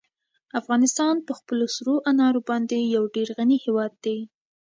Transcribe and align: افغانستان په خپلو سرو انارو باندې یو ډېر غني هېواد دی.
افغانستان 0.59 1.15
په 1.27 1.33
خپلو 1.39 1.65
سرو 1.75 1.95
انارو 2.11 2.41
باندې 2.49 2.77
یو 2.95 3.03
ډېر 3.15 3.27
غني 3.37 3.57
هېواد 3.65 3.91
دی. 4.05 4.17